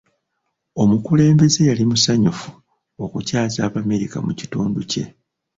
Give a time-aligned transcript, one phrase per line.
[0.81, 2.49] Omukulembeze yali musanyufu
[3.03, 5.05] okukyaza Abamerica mu kitundu kye.